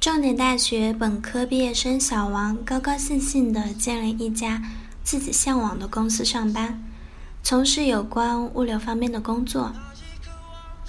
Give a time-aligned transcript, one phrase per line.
[0.00, 4.62] 重点大学本科毕业生小王高高兴兴地建了一家
[5.04, 6.82] 自己向往的公司上班，
[7.42, 9.70] 从事有关物流方面的工作。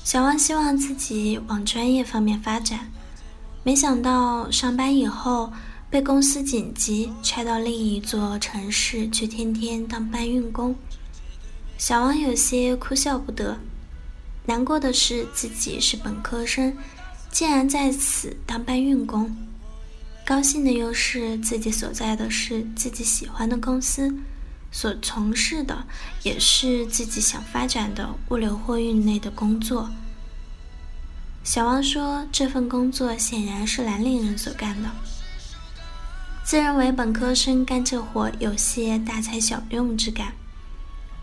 [0.02, 2.90] 小王希望自己往专业方面发展，
[3.64, 5.52] 没想到上班以后
[5.90, 10.74] 被公司紧急拆到另一座城市去，天天当搬运工。
[11.78, 13.58] 小王有些哭笑不得，
[14.46, 16.74] 难过的是自己是本科生。
[17.32, 19.36] 竟然在此当搬运工，
[20.26, 24.14] 高兴的又是自己所在的是自己喜欢的公司，
[24.72, 25.86] 所从事的
[26.24, 29.90] 也是自己想发展的物流货运类的工作。
[31.44, 34.90] 小王说：“这份工作显然是蓝领人所干的。”
[36.46, 40.34] 自认为本科生干这活有些大材小用之感。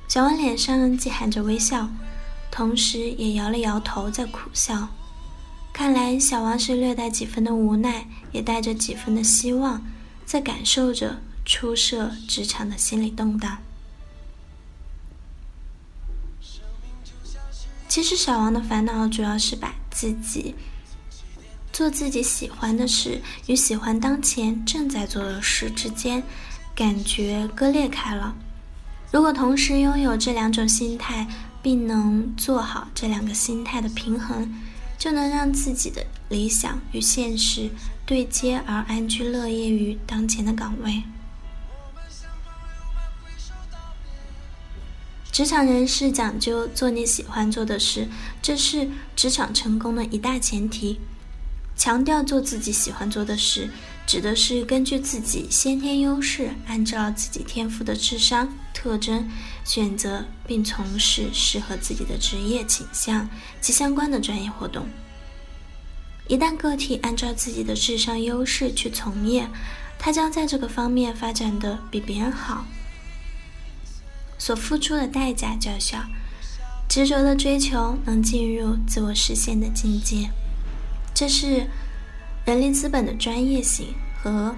[0.09, 1.89] 小王脸上既含着微笑，
[2.51, 4.89] 同时也摇了摇头，在苦笑。
[5.79, 9.81] 看来小王是略带几分的无奈，也带着几分的希望，
[10.27, 13.59] 在感受着初涉职场的心理动荡。
[17.87, 20.57] 其实小王的烦恼主要是把自己
[21.73, 26.21] 做自己喜欢的事与喜欢当前正在做的事之间
[26.75, 28.35] 感觉割裂开了。
[29.13, 31.29] 如果同时拥有这两种心态，
[31.63, 34.53] 并能做好这两个心态的平衡。
[34.99, 37.71] 就能让自己的理想与现实
[38.05, 41.05] 对接，而安居乐业于当前的岗位。
[45.31, 48.09] 职场人士讲究做你喜欢做的事，
[48.43, 50.99] 这是职场成功的一大前提。
[51.77, 53.71] 强调做自己喜欢做的事。
[54.09, 59.29] 指的是根据自己先天优势，按照自己天赋的智商特征，
[59.67, 63.29] 选择并从事适合自己的职业倾向
[63.61, 64.89] 及相关的专业活动。
[66.27, 69.47] 一旦个体按照自己的智商优势去从业，
[69.99, 72.65] 他将在这个方面发展的比别人好，
[74.39, 76.03] 所付出的代价较小，
[76.89, 80.31] 执着的追求能进入自我实现的境界。
[81.15, 81.67] 这是。
[82.49, 83.93] 人力资本的专业性
[84.23, 84.57] 和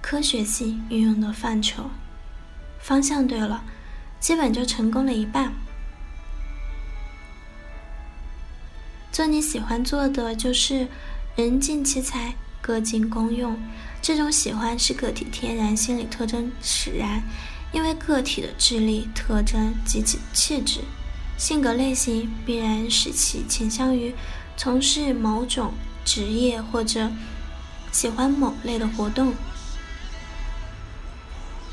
[0.00, 1.88] 科学性运用的范畴，
[2.80, 3.62] 方向对了，
[4.18, 5.52] 基本就成功了一半。
[9.12, 10.88] 做你喜欢做的，就是
[11.36, 13.56] 人尽其才，各尽功用。
[14.02, 17.22] 这种喜欢是个体天然心理特征使然，
[17.70, 20.80] 因为个体的智力特征及其气质、
[21.38, 24.12] 性格类型，必然使其倾向于
[24.56, 25.72] 从事某种。
[26.04, 27.10] 职业或者
[27.90, 29.34] 喜欢某类的活动。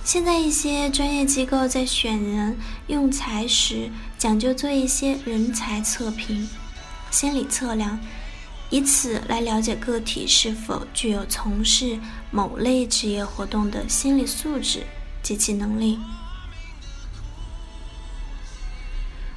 [0.03, 2.57] 现在一些专业机构在选人
[2.87, 6.49] 用才时，讲究做一些人才测评、
[7.11, 7.99] 心理测量，
[8.71, 11.99] 以此来了解个体是否具有从事
[12.31, 14.83] 某类职业活动的心理素质
[15.21, 15.99] 及其能力。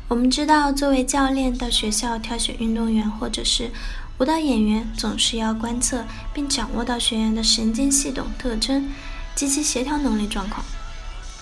[0.08, 3.70] 我们知道，作为教练到学校挑选运动员，或者是。
[4.18, 8.88] 舞蹈演员总是要观测并掌握到学员的神经系统特征
[9.34, 10.64] 及其协调能力状况，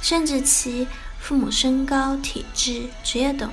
[0.00, 0.86] 甚至其
[1.18, 3.52] 父母身高、体质、职业等，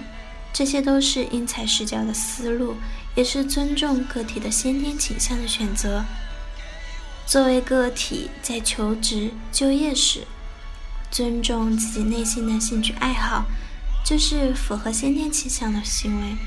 [0.53, 2.75] 这些都是因材施教的思路，
[3.15, 6.05] 也是尊重个体的先天倾向的选择。
[7.25, 10.25] 作为个体在求职就业时，
[11.11, 13.43] 尊重自己内心的兴趣爱好，
[14.05, 16.37] 就是符合先天倾向的行为，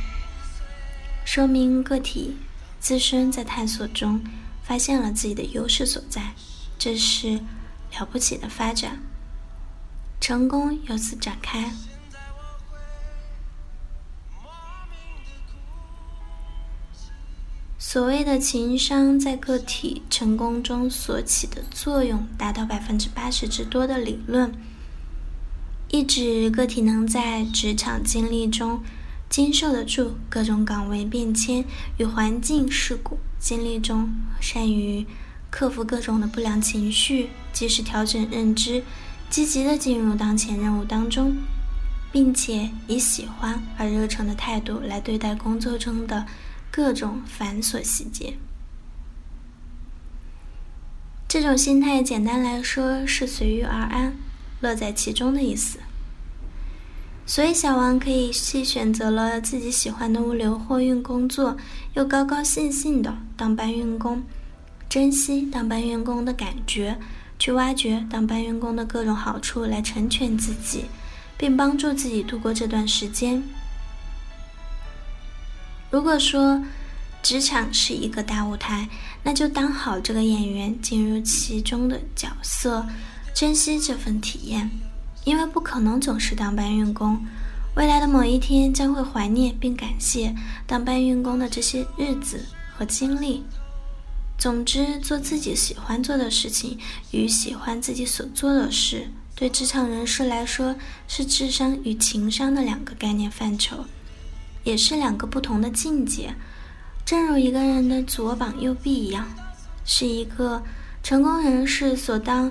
[1.26, 2.36] 说明个体。
[2.80, 4.20] 自身在探索中
[4.62, 6.34] 发现了自己的优势所在，
[6.78, 7.40] 这是
[7.92, 8.98] 了不起的发展，
[10.18, 11.70] 成功由此展开。
[17.78, 24.54] 所谓的情商在个体成功中所起的作用达到百分之八十之多的理论，
[25.88, 28.82] 意指个体能在职场经历中。
[29.30, 31.64] 经受得住各种岗位变迁
[31.98, 35.06] 与环境事故经历中，善于
[35.50, 38.82] 克服各种的不良情绪，及时调整认知，
[39.30, 41.36] 积极的进入当前任务当中，
[42.10, 46.26] 并且以喜欢而热诚的态度来对待工作中的
[46.72, 48.34] 各种繁琐细节。
[51.28, 54.16] 这种心态简单来说是随遇而安、
[54.60, 55.78] 乐在其中的意思。
[57.30, 61.56] 所以小王可以既选择了自己喜欢的物流货运工作，
[61.94, 64.20] 又高高兴兴的当搬运工，
[64.88, 66.98] 珍惜当搬运工的感觉，
[67.38, 70.86] 去挖掘当搬运工的各种好处来成全自己，
[71.38, 73.40] 并帮助自己度过这段时间。
[75.88, 76.60] 如果说
[77.22, 78.88] 职场是一个大舞台，
[79.22, 82.84] 那就当好这个演员，进入其中的角色，
[83.32, 84.68] 珍惜这份体验，
[85.24, 87.18] 因为不可能总是当搬运工。
[87.76, 90.34] 未来的某一天，将会怀念并感谢
[90.66, 92.44] 当搬运工的这些日子
[92.76, 93.44] 和经历。
[94.36, 96.78] 总之，做自己喜欢做的事情
[97.10, 99.06] 与喜欢自己所做的事，
[99.36, 100.74] 对职场人士来说
[101.06, 103.84] 是智商与情商的两个概念范畴，
[104.64, 106.34] 也是两个不同的境界。
[107.04, 109.28] 正如一个人的左膀右臂一样，
[109.84, 110.62] 是一个
[111.02, 112.50] 成功人士所当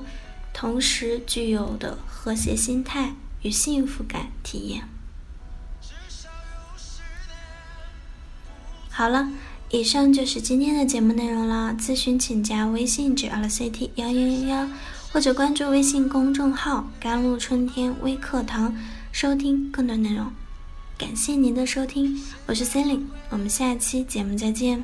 [0.53, 4.87] 同时具有的和谐心态与幸福感体验。
[8.89, 9.29] 好了，
[9.69, 11.73] 以上就是今天的节目内容了。
[11.79, 14.69] 咨询请加微信 j l c t 幺幺幺幺，
[15.13, 18.75] 或者关注微信公众号“甘露春天微课堂”，
[19.13, 20.31] 收听更多内容。
[20.97, 24.83] 感谢您的收听，我是 c e l i n e 我们下期节目再见。